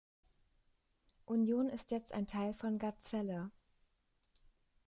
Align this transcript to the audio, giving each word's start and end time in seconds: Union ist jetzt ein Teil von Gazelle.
Union 1.27 1.69
ist 1.69 1.91
jetzt 1.91 2.15
ein 2.15 2.25
Teil 2.25 2.53
von 2.53 2.79
Gazelle. 2.79 3.51